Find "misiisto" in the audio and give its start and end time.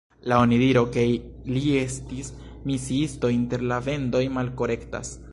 2.71-3.31